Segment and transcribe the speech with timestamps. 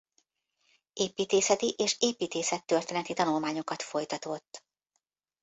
[0.93, 4.63] Építészeti és építészettörténeti tanulmányokat folytatott.